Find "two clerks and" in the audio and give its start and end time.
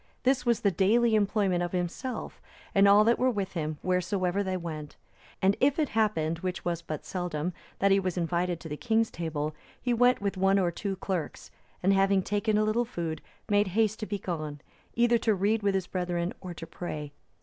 10.71-11.93